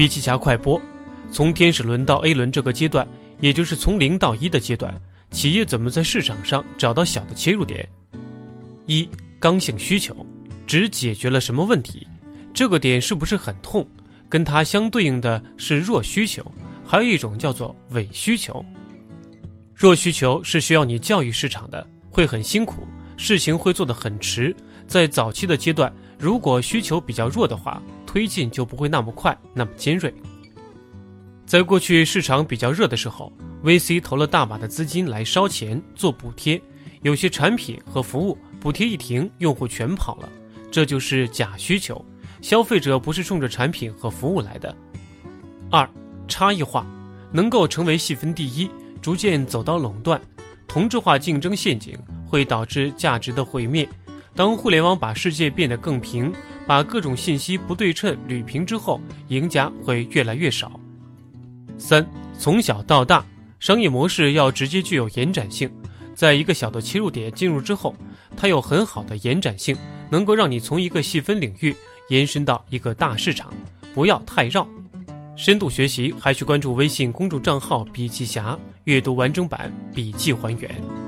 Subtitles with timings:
[0.00, 0.80] 比奇侠快播：
[1.30, 3.06] 从天使轮到 A 轮这个阶段，
[3.38, 4.98] 也就是从零到一的阶段，
[5.30, 7.86] 企业怎么在市场上找到小的切入点？
[8.86, 9.06] 一、
[9.38, 10.16] 刚性需求，
[10.66, 12.06] 只解决了什么问题？
[12.54, 13.86] 这个点是不是很痛？
[14.26, 16.50] 跟它相对应的是弱需求，
[16.82, 18.64] 还有一种叫做伪需求。
[19.74, 22.88] 弱需求是需要你教育市场的，会很辛苦，
[23.18, 24.56] 事情会做得很迟。
[24.86, 30.12] 在早期的阶段，如果需求比较弱的话，推进就不会那么快，那么尖锐。
[31.46, 33.32] 在过去市场比较热的时候
[33.62, 36.60] ，VC 投了大把的资金来烧钱做补贴，
[37.02, 40.28] 有些产品和服务补贴一停，用户全跑了，
[40.72, 42.04] 这就是假需求。
[42.42, 44.74] 消费者不是冲着产品和服务来的。
[45.70, 45.88] 二，
[46.26, 46.84] 差异化
[47.30, 48.68] 能够成为细分第一，
[49.00, 50.20] 逐渐走到垄断，
[50.66, 51.96] 同质化竞争陷阱
[52.26, 53.88] 会导致价值的毁灭。
[54.34, 56.32] 当互联网把世界变得更平，
[56.66, 60.78] 把各种信息不对称捋平之后，赢家会越来越少。
[61.78, 62.06] 三，
[62.38, 63.24] 从小到大，
[63.58, 65.70] 商业模式要直接具有延展性，
[66.14, 67.94] 在一个小的切入点进入之后，
[68.36, 69.76] 它有很好的延展性，
[70.10, 71.74] 能够让你从一个细分领域。
[72.08, 73.54] 延伸到一个大市场，
[73.94, 74.66] 不要太绕。
[75.36, 80.99] 深度学习还需关注微信公众账号“笔记侠”，阅读完整版笔记还原。